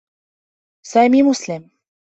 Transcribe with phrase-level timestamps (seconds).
[0.85, 1.69] سامي مسلم.